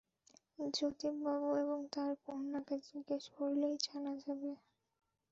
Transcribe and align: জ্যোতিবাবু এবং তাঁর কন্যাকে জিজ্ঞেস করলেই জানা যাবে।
জ্যোতিবাবু 0.73 1.49
এবং 1.63 1.79
তাঁর 1.93 2.11
কন্যাকে 2.25 2.75
জিজ্ঞেস 2.87 3.23
করলেই 3.35 3.75
জানা 3.85 4.13
যাবে। 4.23 4.51